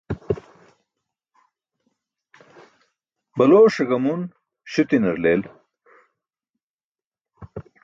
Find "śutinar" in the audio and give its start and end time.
4.71-5.17